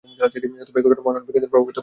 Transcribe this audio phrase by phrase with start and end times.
[0.67, 1.79] তবে এই ঘটনা অন্য বিজ্ঞানীদের প্রভাবিত করল।